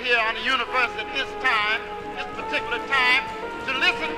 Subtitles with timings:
[0.00, 1.80] here on the universe at this time,
[2.36, 3.24] particular time,
[3.66, 4.10] to listen.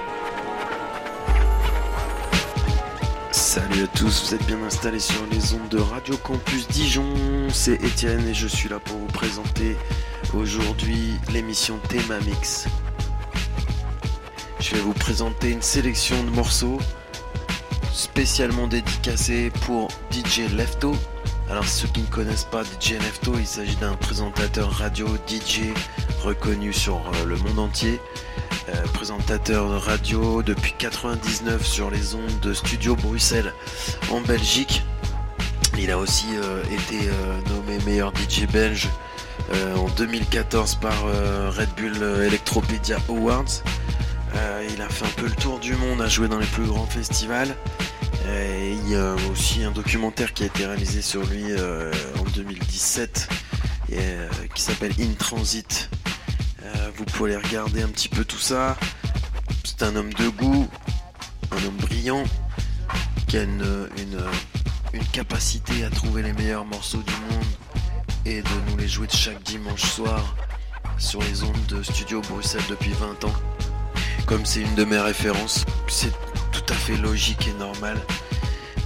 [3.32, 7.12] Salut à tous, vous êtes bien installés sur les ondes de Radio Campus Dijon.
[7.50, 9.76] C'est Étienne et je suis là pour vous présenter
[10.32, 12.66] aujourd'hui l'émission Thema Mix.
[14.60, 16.78] Je vais vous présenter une sélection de morceaux
[17.92, 20.94] spécialement dédicacés pour DJ Lefto.
[21.50, 25.72] Alors ceux qui ne connaissent pas DJ Lefto, il s'agit d'un présentateur radio DJ
[26.22, 28.00] reconnu sur euh, le monde entier.
[28.70, 33.52] Euh, présentateur de radio depuis 99 sur les ondes de Studio Bruxelles
[34.10, 34.82] en Belgique.
[35.78, 37.10] Il a aussi euh, été
[37.50, 38.88] nommé meilleur DJ belge
[39.76, 43.62] en 2014 par Red Bull Electropedia Awards.
[44.70, 46.86] Il a fait un peu le tour du monde, a joué dans les plus grands
[46.86, 47.54] festivals.
[48.28, 51.44] Et il y a aussi un documentaire qui a été réalisé sur lui
[52.18, 53.28] en 2017
[54.54, 55.90] qui s'appelle In Transit
[56.64, 58.76] euh, vous pouvez regarder un petit peu tout ça.
[59.64, 60.68] C'est un homme de goût,
[61.50, 62.24] un homme brillant,
[63.28, 63.88] qui a une,
[65.12, 67.44] capacité à trouver les meilleurs morceaux du monde
[68.24, 70.34] et de nous les jouer de chaque dimanche soir
[70.98, 73.32] sur les ondes de Studio Bruxelles depuis 20 ans.
[74.26, 76.12] Comme c'est une de mes références, c'est
[76.50, 77.98] tout à fait logique et normal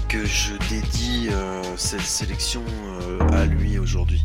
[0.08, 2.62] que je dédie euh, cette sélection
[3.02, 4.24] euh, à lui aujourd'hui.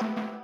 [0.00, 0.37] Bye.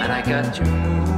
[0.00, 1.17] and I got you.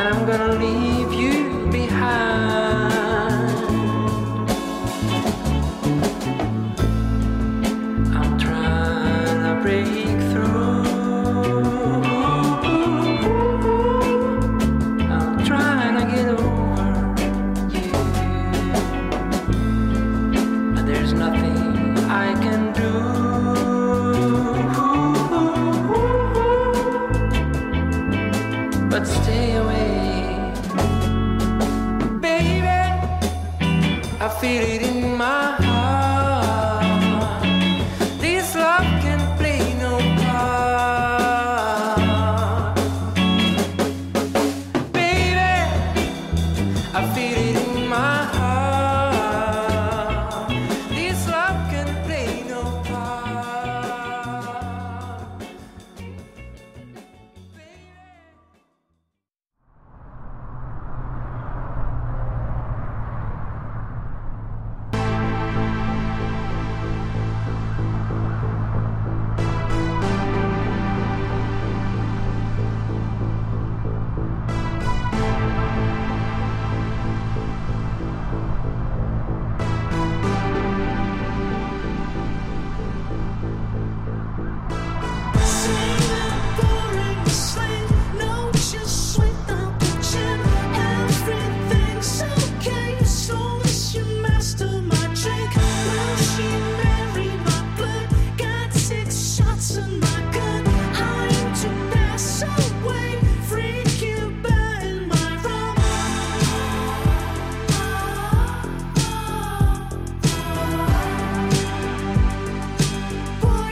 [0.00, 0.89] and I'm gonna leave.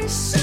[0.09, 0.38] so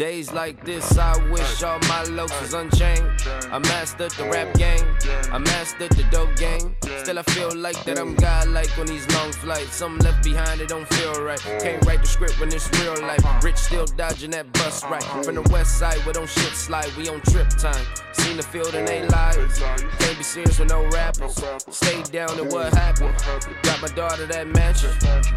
[0.00, 3.04] Days like this, I wish all my looks was unchained.
[3.52, 4.96] I mastered the rap game,
[5.30, 6.74] I mastered the dope game.
[7.02, 9.76] Still, I feel like that I'm godlike on these long flights.
[9.76, 11.38] Something left behind, it don't feel right.
[11.60, 13.20] Can't write the script when it's real life.
[13.44, 15.24] Rich still dodging that bus right.
[15.24, 17.84] From the west side where don't shit slide, we on trip time.
[18.12, 19.58] Seen the field and they lies.
[19.98, 21.42] Can't be serious with no rappers.
[21.68, 23.14] Stay down and what happened?
[23.62, 24.90] Got my daughter that mansion.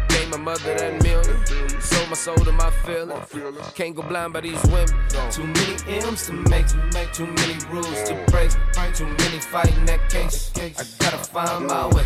[0.08, 1.80] Gave my mother that million.
[1.80, 3.26] Sold my soul to my feelings.
[3.74, 4.94] Can't go blind by these women.
[5.30, 8.50] Too many M's to make, make too many rules to break.
[8.94, 10.52] Too many fighting that case.
[10.56, 12.04] I gotta find my way.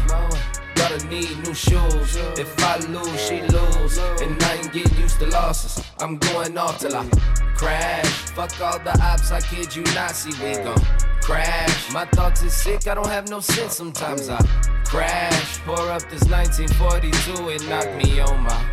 [0.88, 2.16] Gotta need new shoes.
[2.38, 3.98] If I lose, she lose.
[4.22, 5.84] And I ain't get used to losses.
[6.00, 7.06] I'm going off till I
[7.54, 8.06] crash.
[8.32, 10.12] Fuck all the ops, I kid you not.
[10.12, 10.80] See, we gon'
[11.20, 11.92] crash.
[11.92, 13.76] My thoughts is sick, I don't have no sense.
[13.76, 14.38] Sometimes I
[14.86, 15.58] crash.
[15.58, 18.70] Pour up this 1942, it knocked me on my.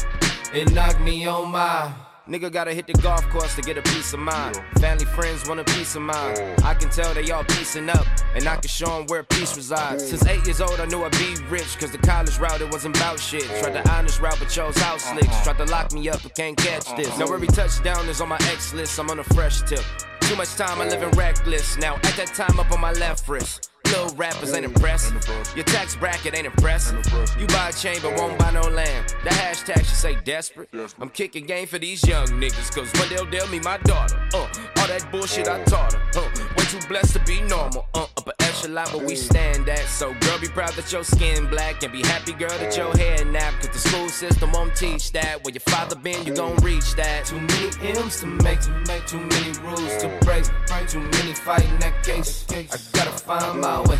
[0.54, 1.91] It knocked me on my.
[2.27, 4.59] Nigga gotta hit the golf course to get a piece of mind.
[4.79, 6.39] Family, friends want a piece of mind.
[6.63, 10.09] I can tell they all piecing up, and I can show them where peace resides.
[10.09, 12.97] Since eight years old, I knew I'd be rich, cause the college route, it wasn't
[12.97, 13.43] about shit.
[13.61, 15.43] Tried the honest route, but chose house slicks.
[15.43, 17.15] Tried to lock me up, but can't catch this.
[17.19, 19.83] Now every touchdown is on my X list, I'm on a fresh tip.
[20.21, 21.77] Too much time, I live in reckless.
[21.77, 23.69] Now at that time, up on my left wrist.
[23.85, 25.13] Little rappers ain't impressed.
[25.55, 26.93] Your tax bracket ain't impressed.
[27.39, 29.15] You buy a chain but won't buy no land.
[29.23, 30.69] The hashtag should say desperate.
[30.99, 34.17] I'm kicking game for these young niggas, cause one they'll deal me my daughter.
[34.33, 36.19] Uh, all that bullshit I taught her.
[36.19, 37.85] Uh, way too blessed to be normal.
[37.93, 39.79] Uh, upper echelon, where we stand at.
[39.87, 41.83] So, girl, be proud that your skin black.
[41.83, 43.53] And be happy, girl, that your hair nap.
[43.61, 45.43] Cause the school system won't teach that.
[45.43, 47.25] Where your father been, you gon' reach that.
[47.25, 50.45] Too many M's to make, to make too many rules to break.
[50.87, 52.45] Too many fighting that case.
[52.51, 53.99] I gotta find my way.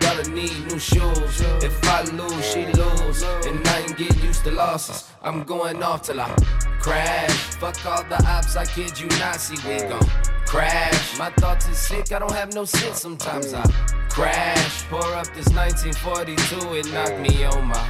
[0.00, 1.40] Gotta need new shoes.
[1.62, 3.22] If I lose, she lose.
[3.46, 5.08] And I ain't get used to losses.
[5.22, 6.34] I'm going off till I
[6.80, 7.30] crash.
[7.60, 9.36] Fuck all the ops, I kid you not.
[9.36, 10.00] See, we gon'
[10.46, 11.18] crash.
[11.18, 13.00] My thoughts is sick, I don't have no sense.
[13.00, 13.62] Sometimes I
[14.08, 14.84] crash.
[14.88, 17.88] Pour up this 1942, it knocked me on my.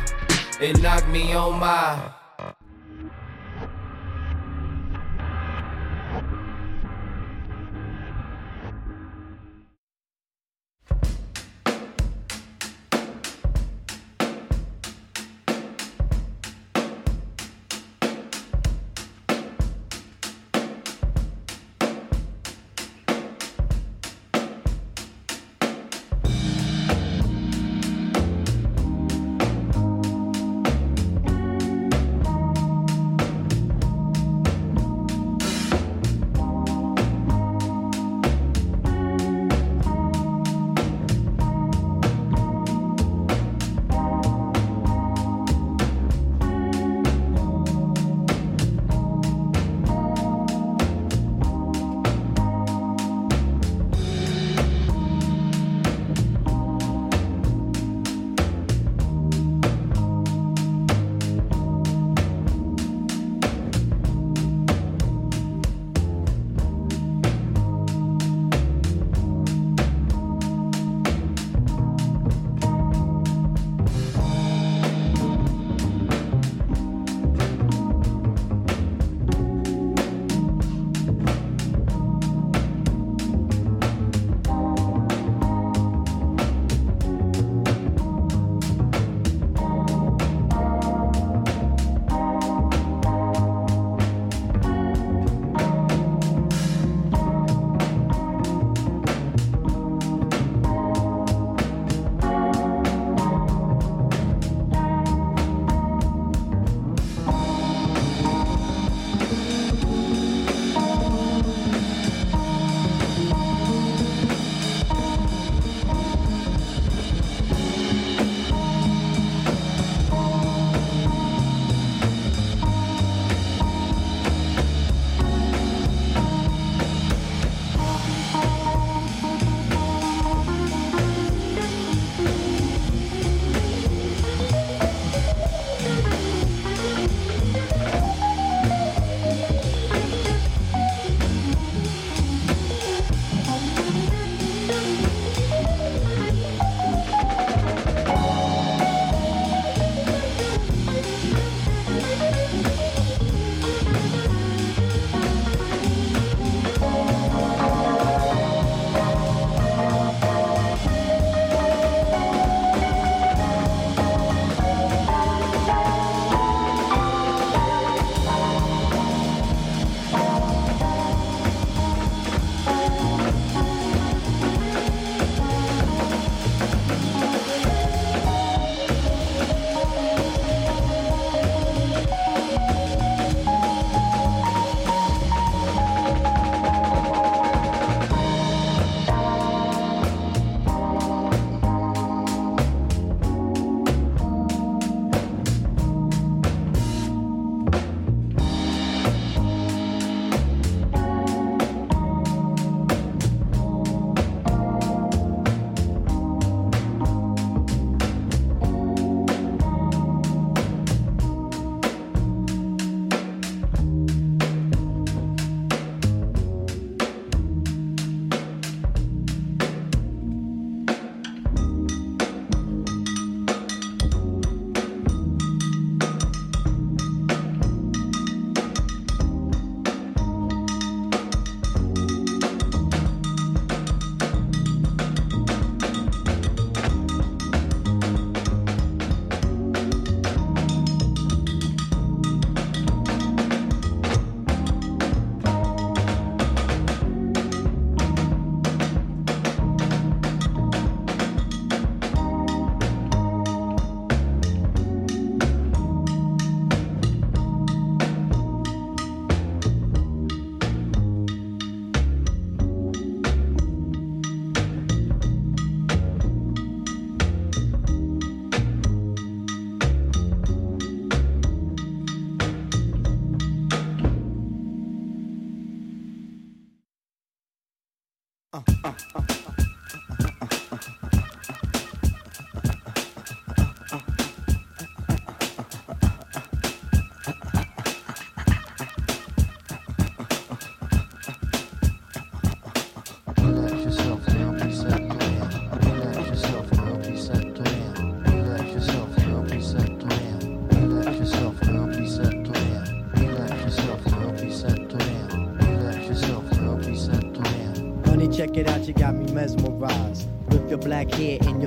[0.61, 2.19] It knocked me on my.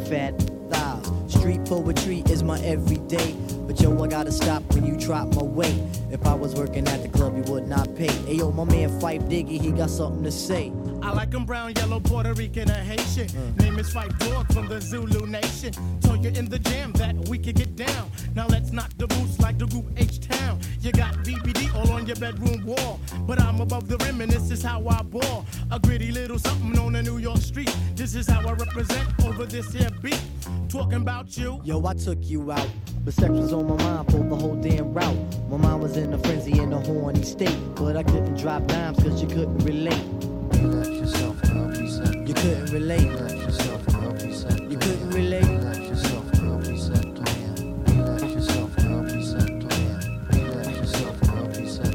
[0.10, 0.38] Fat
[0.70, 1.12] thighs.
[1.28, 3.34] Street poetry is my everyday.
[3.68, 5.82] But yo, I gotta stop when you drop my weight.
[6.12, 8.12] If I was working at the club, you would not pay.
[8.26, 10.72] Hey yo, my man Phife Diggy, he got something to say.
[11.02, 13.28] I like him brown, yellow, Puerto Rican, or Haitian.
[13.28, 13.60] Mm.
[13.60, 15.74] Name is Phife Dawg from the Zulu Nation.
[16.02, 16.93] Told you in the jam
[28.24, 30.22] is how I represent over this here beat.
[30.70, 31.62] Talking about you.
[31.64, 32.68] Yo, I took you out.
[33.04, 35.18] But sex was on my mind for the whole damn route.
[35.50, 37.58] My mind was in a frenzy in a horny state.
[37.76, 40.04] But I couldn't drop dimes cause you couldn't relate.
[40.54, 42.28] Relax yourself, girl, reset.
[42.28, 43.10] You couldn't relate.
[43.10, 44.72] Relax yourself, girl, reset.
[44.72, 45.44] You couldn't relate.
[45.44, 47.06] Relax yourself, girl, reset.
[47.88, 49.50] Relax yourself, girl, reset.
[50.30, 51.94] Relax yourself, girl, reset.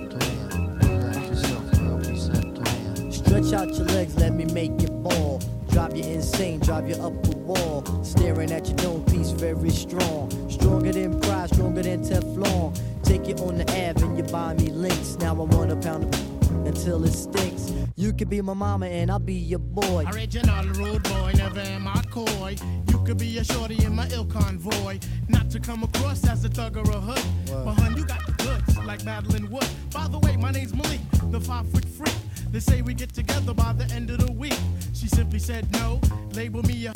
[0.83, 3.15] Relax yourself, girl, reset.
[3.15, 5.41] Stretch out your legs, let me make you fall.
[5.79, 7.85] Drive you insane, drive you up the wall.
[8.03, 10.29] Staring at your dome piece, very strong.
[10.51, 12.77] Stronger than pride, stronger than Teflon.
[13.05, 15.17] Take you on the Ave and you buy me links.
[15.21, 17.73] Now I want a pound of until it stinks.
[17.95, 20.05] You could be my mama and I'll be your boy.
[20.13, 22.57] Original rude boy, never am I coy.
[22.89, 24.99] You could be a shorty in my ill convoy.
[25.29, 27.25] Not to come across as a thug or a hood.
[27.47, 29.69] But hun, you got the goods, like Madeline Wood.
[29.95, 30.99] By the way, my name's Malik,
[31.31, 32.17] the five foot freak.
[32.51, 34.59] They say we get together by the end of the week.
[34.99, 36.01] She simply said no,
[36.33, 36.93] label me a.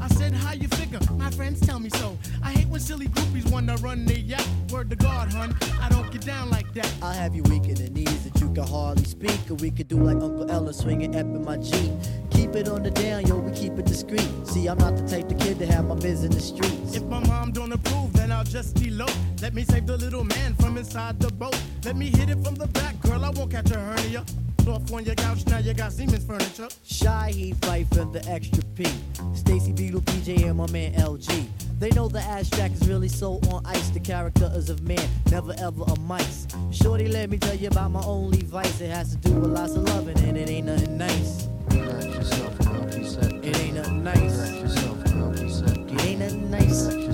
[0.00, 0.98] I said, how you figure?
[1.18, 2.16] My friends tell me so.
[2.42, 4.42] I hate when silly groupies wanna run their yap.
[4.70, 6.90] Word to God, hun, I don't get down like that.
[7.02, 9.38] I'll have you weak in the knees that you can hardly speak.
[9.50, 11.92] Or we could do like Uncle L swinging up in my Jeep.
[12.30, 14.30] Keep it on the down, yo, we keep it discreet.
[14.44, 16.96] See, I'm not the type of kid to have my biz in the streets.
[16.96, 19.12] If my mom don't approve, then I'll just elope.
[19.42, 21.60] Let me save the little man from inside the boat.
[21.84, 24.24] Let me hit it from the back, girl, I won't catch a hernia.
[24.68, 26.68] Off on your couch, now you got Seaman's furniture.
[26.84, 28.86] Shy, he fight for the extra P.
[29.34, 31.48] Stacy Beetle, PJ, and my man LG.
[31.80, 33.90] They know the abstract is really so on ice.
[33.90, 36.46] The character is of man, never ever a mice.
[36.70, 38.80] Shorty, let me tell you about my only vice.
[38.80, 41.48] It has to do with lots of loving, and it ain't nothing nice.
[41.70, 43.32] Relax yourself, girl, reset.
[43.44, 44.20] It ain't nothing nice.
[44.20, 45.76] Relax yourself, girl, reset.
[45.76, 47.11] It ain't nothing nice.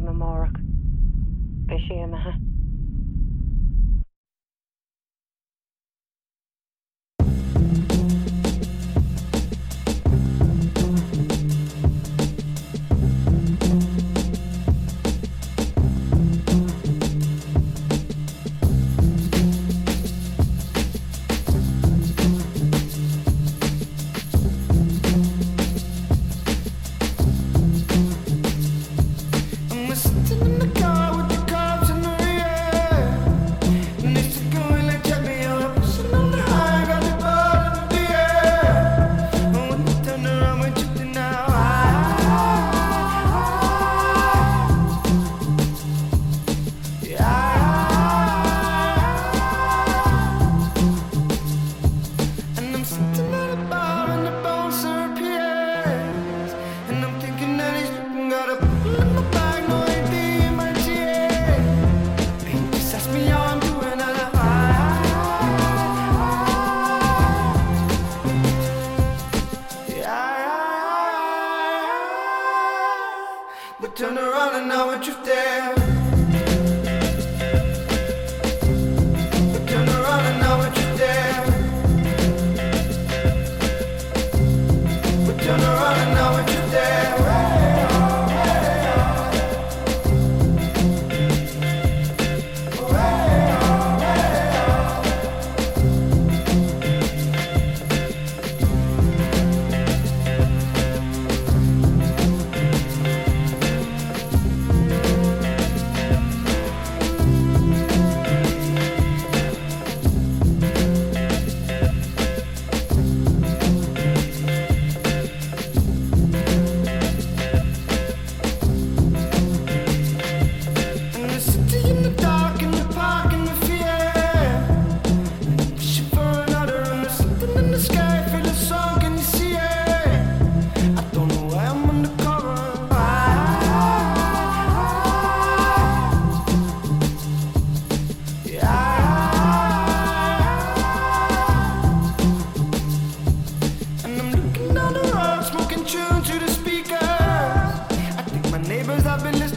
[0.00, 0.31] Na raú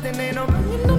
[0.06, 0.95] something ain't no running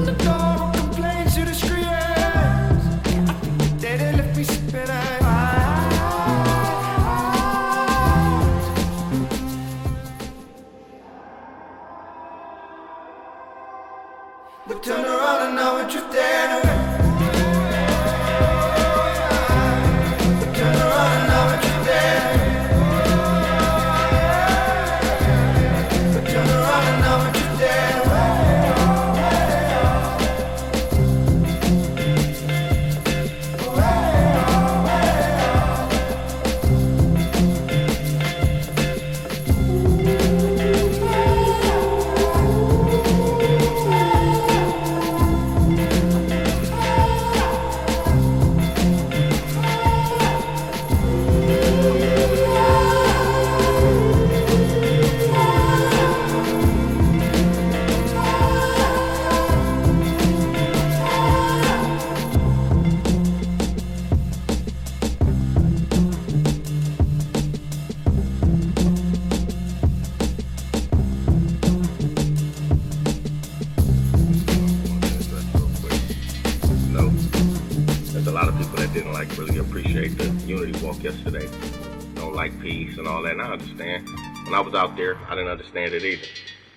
[85.57, 86.29] understand it either.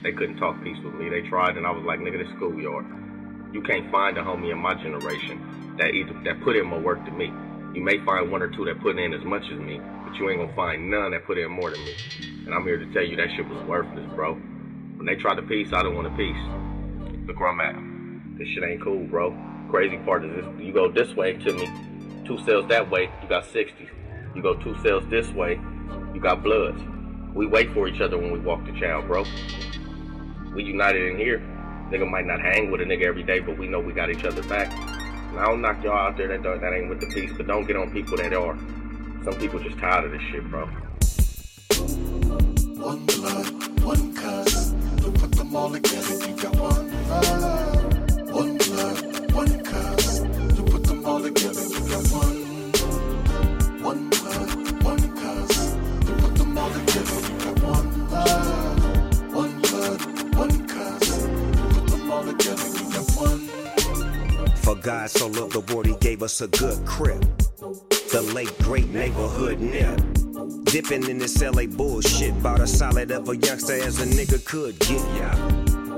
[0.02, 1.10] They couldn't talk peace with me.
[1.10, 2.86] They tried, and I was like, nigga, this schoolyard.
[3.52, 7.04] You can't find a homie in my generation that either that put in more work
[7.04, 7.28] than me.
[7.76, 10.30] You may find one or two that put in as much as me, but you
[10.30, 11.94] ain't gonna find none that put in more than me.
[12.46, 14.36] And I'm here to tell you that shit was worthless, bro.
[14.36, 17.28] When they tried to peace, I didn't want a peace.
[17.28, 18.40] Look where I'm at.
[18.40, 19.36] This shit ain't cool, bro.
[19.70, 21.68] Crazy part is this: you go this way to me,
[22.26, 23.90] two cells that way, you got 60.
[24.36, 25.60] You go two cells this way,
[26.14, 26.82] you got bloods.
[27.34, 29.24] We wait for each other when we walk the child, bro.
[30.54, 31.40] We united in here.
[31.92, 34.26] Nigga might not hang with a nigga every day, but we know we got each
[34.26, 34.72] other back.
[34.72, 37.66] And I don't knock y'all out there that that ain't with the peace, but don't
[37.66, 38.58] get on people that are.
[39.24, 40.66] Some people just tired of this shit, bro.
[42.76, 44.74] One blood, one cuz.
[45.04, 46.90] To put them all together, you got one.
[48.32, 50.20] One blood, one cuz.
[50.20, 52.08] To put them all together, you got.
[52.08, 52.39] One
[64.62, 67.22] For God so loved the world, he gave us a good crib.
[68.12, 70.00] The late great neighborhood nip.
[70.66, 72.42] Dipping in this LA bullshit.
[72.44, 75.30] Bought a solid of a youngster as a nigga could get ya.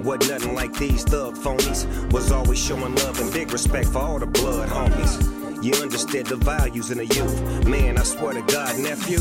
[0.02, 1.86] What nothing like these thug phonies.
[2.14, 5.64] Was always showing love and big respect for all the blood homies.
[5.64, 7.68] You understood the values in the youth.
[7.68, 9.20] Man, I swear to God, nephew,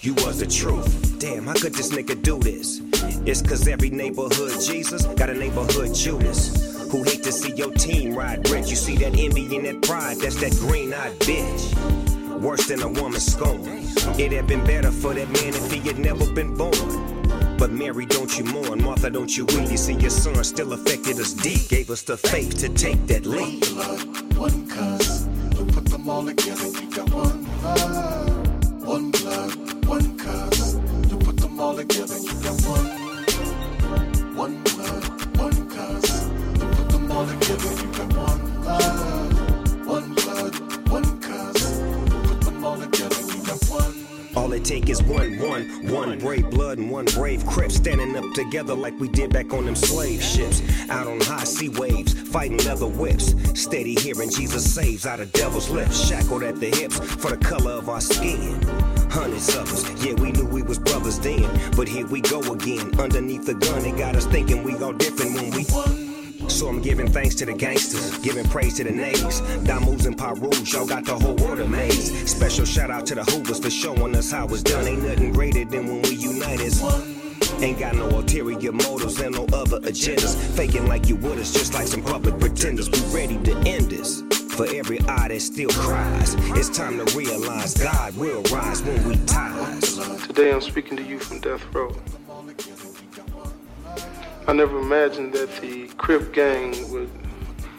[0.00, 1.18] you was the truth.
[1.18, 2.80] Damn, how could this nigga do this?
[3.26, 6.90] It's cause every neighborhood Jesus got a neighborhood Judas.
[6.90, 8.68] Who hate to see your team ride rich.
[8.68, 12.40] You see that envy and that pride, that's that green eyed bitch.
[12.40, 13.62] Worse than a woman's scorn.
[14.18, 17.56] It'd have been better for that man if he had never been born.
[17.56, 18.82] But Mary, don't you mourn.
[18.82, 19.70] Martha, don't you weep.
[19.70, 21.68] You see, your son still affected us deep.
[21.68, 23.64] Gave us the faith to take that leap.
[23.64, 25.26] One blood, one cuz.
[25.56, 28.31] To put them all together, you got one blood.
[31.82, 31.88] All
[44.52, 48.74] it take is one, one, one brave blood and one brave crip standing up together
[48.74, 50.62] like we did back on them slave ships.
[50.88, 53.34] Out on high sea waves, fighting leather whips.
[53.60, 56.00] Steady hearing Jesus saves out of devil's lips.
[56.08, 58.60] Shackled at the hips for the color of our skin.
[59.12, 61.46] Hundreds of us, yeah, we knew we was brothers then.
[61.76, 63.84] But here we go again, underneath the gun.
[63.84, 65.64] It got us thinking we all different when we.
[66.48, 69.40] So I'm giving thanks to the gangsters, giving praise to the nays.
[69.64, 72.26] Damus and Pirus, y'all got the whole world amazed.
[72.26, 74.88] Special shout out to the Hoovers for showing us how it's done.
[74.88, 77.20] Ain't nothing greater than when we unite as one.
[77.62, 80.34] Ain't got no ulterior motives and no other agendas.
[80.56, 82.88] Faking like you would us, just like some public pretenders.
[82.88, 84.22] We ready to end this.
[84.52, 89.16] For every eye that still cries, it's time to realize God will rise when we
[89.24, 89.96] ties.
[90.26, 91.96] Today I'm speaking to you from death row.
[94.46, 97.10] I never imagined that the Crip gang would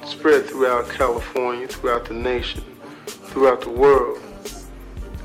[0.04, 2.64] spread throughout California, throughout the nation,
[3.06, 4.20] throughout the world.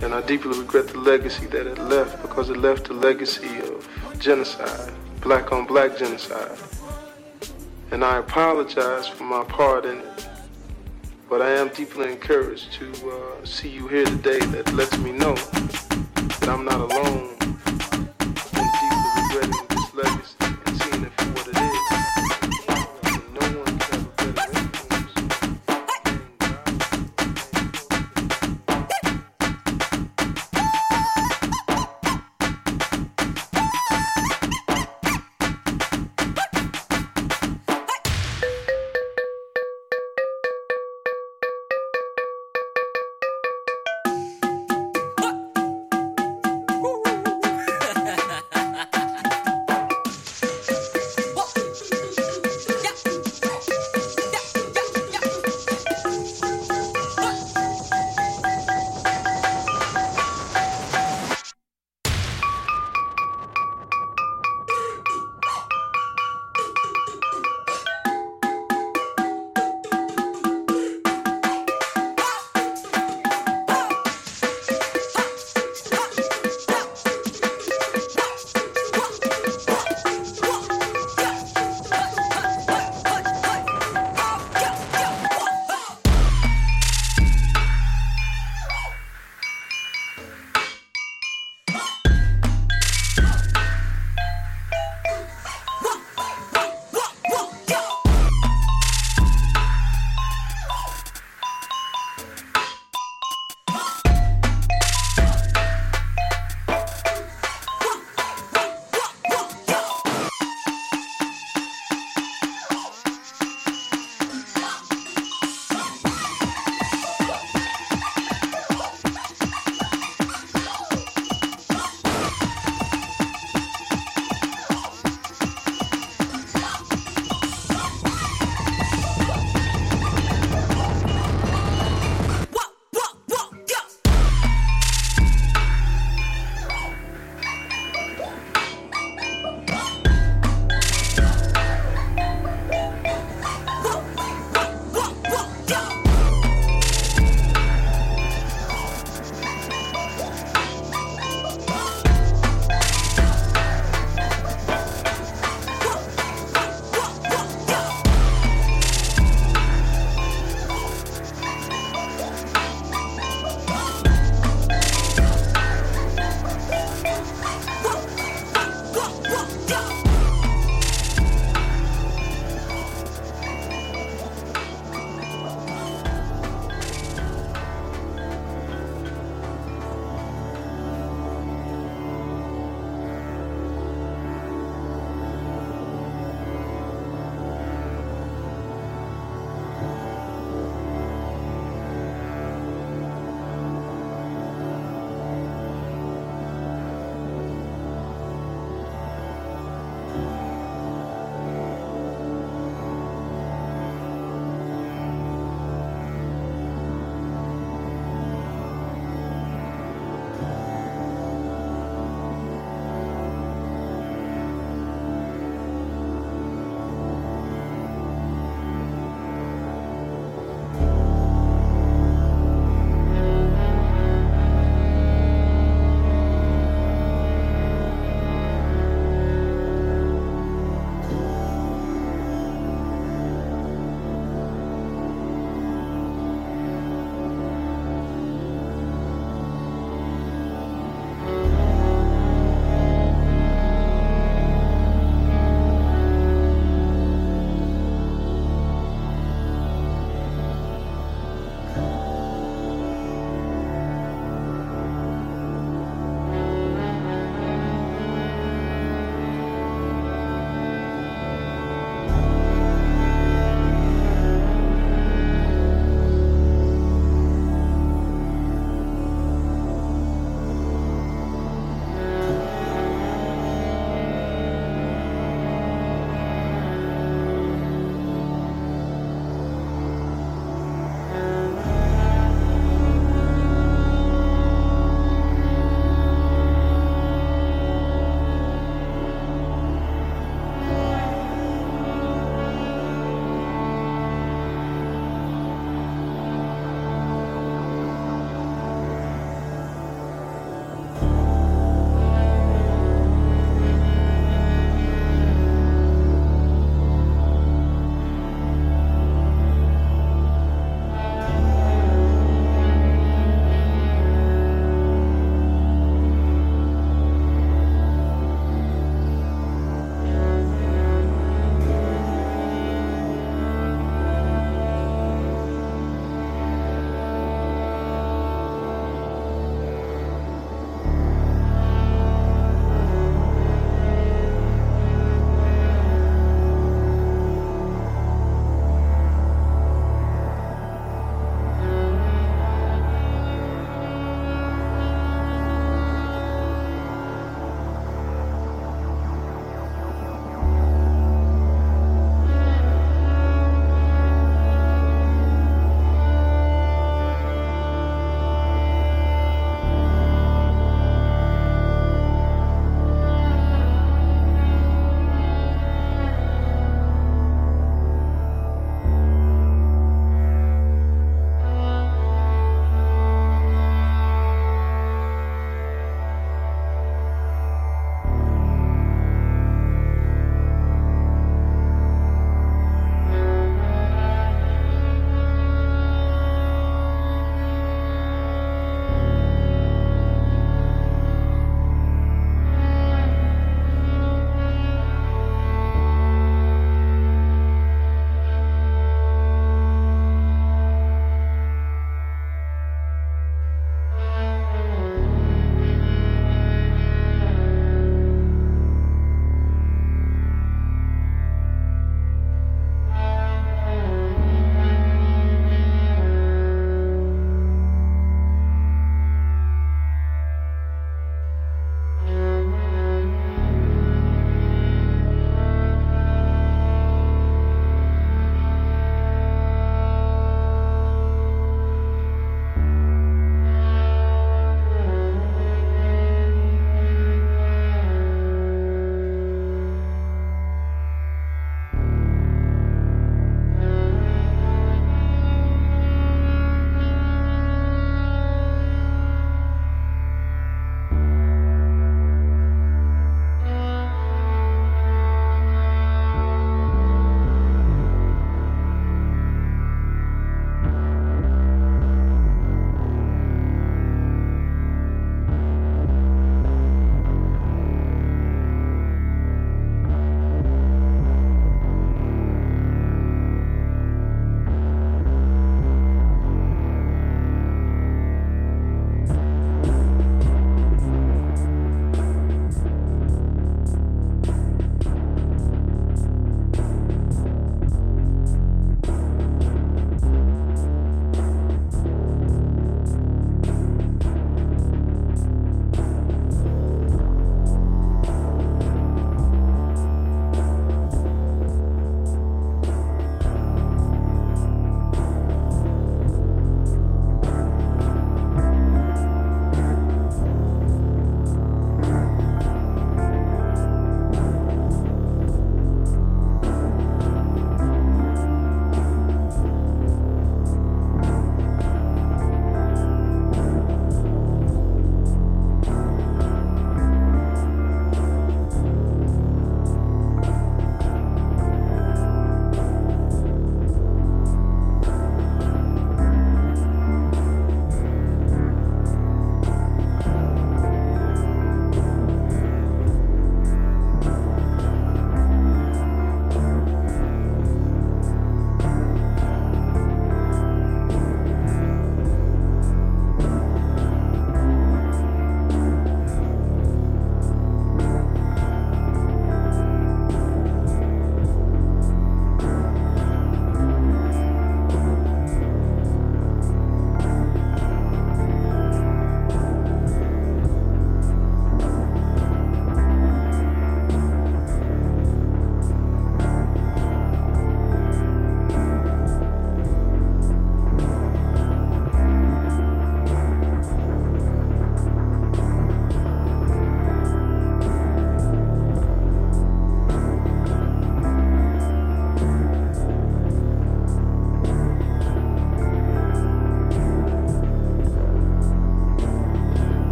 [0.00, 3.88] And I deeply regret the legacy that it left because it left a legacy of
[4.20, 6.56] genocide, black on black genocide.
[7.90, 10.28] And I apologize for my part in it.
[11.32, 15.34] But I am deeply encouraged to uh, see you here today that lets me know
[15.34, 17.41] that I'm not alone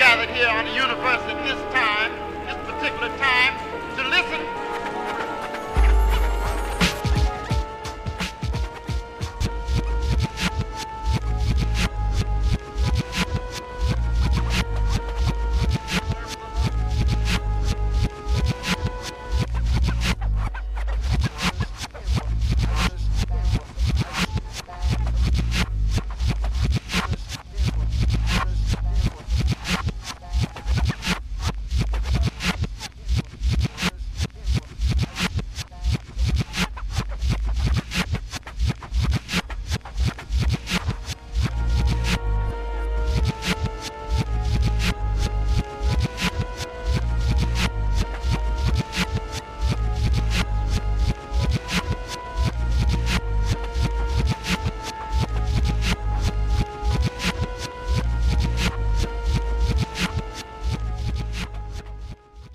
[0.00, 2.10] gathered here on the universe at this time,
[2.48, 3.52] this particular time,
[3.98, 4.49] to listen